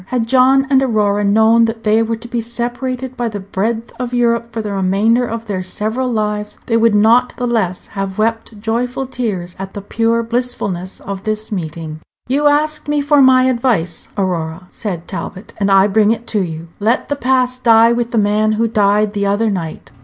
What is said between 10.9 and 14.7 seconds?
of this meeting. "You asked me for my advice, Aurora,"